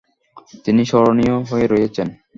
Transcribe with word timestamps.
তিনি 0.65 0.81
স্মরণীয় 0.89 1.35
হয়ে 1.49 1.65
রয়েছেন। 1.67 2.07